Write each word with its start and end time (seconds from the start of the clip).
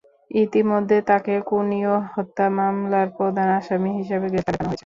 ইতিমধ্যে 0.31 0.97
তাঁকে 1.09 1.35
কুনিও 1.49 1.95
হত্যা 2.13 2.45
মামলার 2.57 3.07
প্রধান 3.17 3.47
আসামি 3.59 3.89
হিসেবে 3.99 4.25
গ্রেপ্তার 4.27 4.53
দেখানো 4.53 4.69
হয়েছে। 4.69 4.79